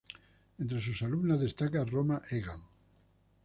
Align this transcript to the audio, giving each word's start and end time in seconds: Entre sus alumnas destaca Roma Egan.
Entre 0.57 0.81
sus 0.81 1.03
alumnas 1.03 1.39
destaca 1.41 1.85
Roma 1.85 2.23
Egan. 2.31 2.63